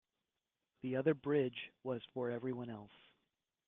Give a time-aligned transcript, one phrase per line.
[0.81, 3.11] The other bridge was for everyone else.